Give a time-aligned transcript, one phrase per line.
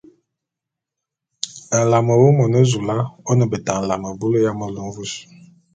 [1.79, 2.97] Nlame wu, Monezoula,
[3.29, 5.11] ô ne beta nlame bulu ya melu mvus.